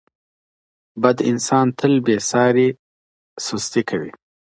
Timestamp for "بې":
2.05-2.17